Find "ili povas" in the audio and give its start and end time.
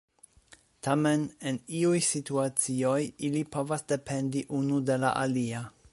3.29-3.87